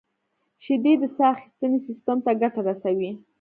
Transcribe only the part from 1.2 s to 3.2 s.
اخیستنې سیستم ته ګټه رسوي.